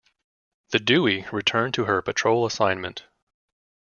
The 0.71 0.79
"Dewey" 0.79 1.27
returned 1.31 1.75
to 1.75 1.85
her 1.85 2.01
patrol 2.01 2.47
assignment. 2.47 3.05